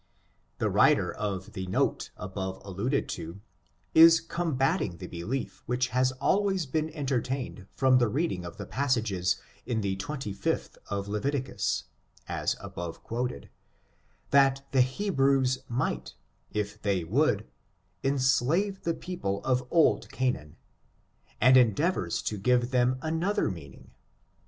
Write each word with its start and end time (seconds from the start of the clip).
The 0.57 0.71
writer 0.71 1.13
of 1.13 1.53
the 1.53 1.67
note 1.67 2.09
above 2.17 2.59
alluded 2.65 3.07
to 3.09 3.39
is 3.93 4.19
combat 4.19 4.81
ing 4.81 4.97
the 4.97 5.05
belief 5.05 5.61
which 5.67 5.89
has 5.89 6.11
always 6.13 6.65
been 6.65 6.89
entertained 6.89 7.67
from 7.75 7.99
the 7.99 8.07
reading 8.07 8.43
of 8.43 8.57
the 8.57 8.65
passages 8.65 9.37
in 9.67 9.81
the 9.81 9.95
25th 9.97 10.79
of 10.89 11.07
Leviticus, 11.07 11.83
as 12.27 12.55
above 12.59 13.03
quoted, 13.03 13.51
that 14.31 14.65
the 14.71 14.81
Hebrews 14.81 15.59
7night, 15.71 16.15
if 16.51 16.81
they 16.81 17.03
would, 17.03 17.45
enslave 18.03 18.81
the 18.81 18.95
people 18.95 19.43
of 19.45 19.67
old 19.69 20.09
Canaan, 20.09 20.55
and 21.39 21.57
endeav 21.57 21.97
ors 21.97 22.21
to 22.23 22.39
give 22.39 22.71
them 22.71 22.97
another 23.03 23.49
meanmg. 23.51 23.89